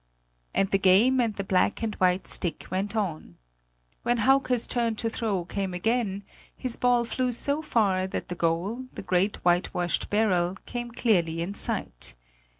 And 0.55 0.67
the 0.71 0.79
game 0.79 1.21
and 1.21 1.35
the 1.35 1.43
black 1.43 1.83
and 1.83 1.93
white 2.01 2.25
stick 2.25 2.65
went 2.71 2.95
on. 2.95 3.37
When 4.01 4.17
Hauke's 4.17 4.65
turn 4.65 4.95
to 4.95 5.11
throw 5.11 5.45
came 5.45 5.75
again, 5.75 6.23
his 6.57 6.75
ball 6.75 7.05
flew 7.05 7.31
so 7.31 7.61
far, 7.61 8.07
that 8.07 8.27
the 8.27 8.33
goal, 8.33 8.85
the 8.93 9.03
great 9.03 9.35
whitewashed 9.45 10.09
barrel, 10.09 10.57
came 10.65 10.89
clearly 10.89 11.39
in 11.43 11.53
sight. 11.53 12.15